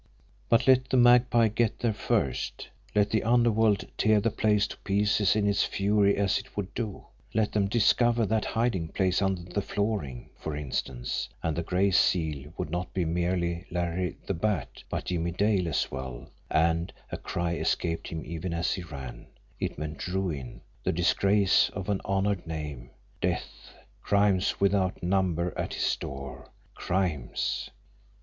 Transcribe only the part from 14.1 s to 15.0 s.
the Bat,